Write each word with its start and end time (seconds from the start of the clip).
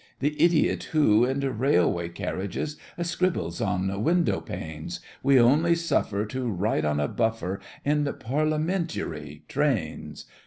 The 0.17 0.41
idiot 0.43 0.85
who, 0.93 1.25
in 1.25 1.41
railway 1.59 2.09
carriages, 2.09 2.75
Scribbles 3.03 3.61
on 3.61 4.03
window 4.03 4.41
panes, 4.41 4.99
We 5.21 5.39
only 5.39 5.75
suffer 5.75 6.25
To 6.25 6.49
ride 6.49 6.85
on 6.85 6.99
a 6.99 7.07
buffer 7.07 7.59
In 7.85 8.11
Parliamentary 8.19 9.43
trains. 9.47 10.25